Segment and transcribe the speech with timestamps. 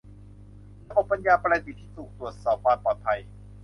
[0.87, 3.19] ระบบปัญญาประดิษฐ์ที่ถูกตรวจสอบความปลอดภัย